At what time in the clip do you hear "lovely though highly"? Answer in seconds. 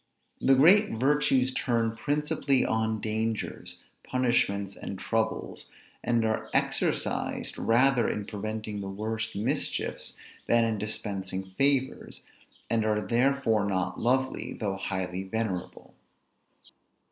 13.99-15.21